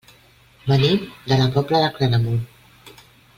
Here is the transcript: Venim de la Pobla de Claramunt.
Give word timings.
Venim 0.71 1.03
de 1.33 1.37
la 1.41 1.47
Pobla 1.57 1.83
de 1.83 1.91
Claramunt. 1.99 2.41